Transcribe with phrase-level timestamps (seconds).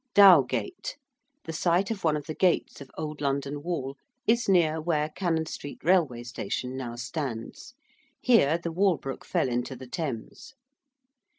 [0.15, 0.95] ~Dowgate~:
[1.43, 5.45] the site of one of the gates of Old London Wall is near where Cannon
[5.45, 7.75] Street Railway Station now stands:
[8.19, 10.55] here the Walbrook fell into the Thames.